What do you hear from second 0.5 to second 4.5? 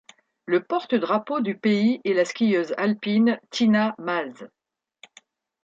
porte-drapeau du pays est la skieuse alpine Tina Maze.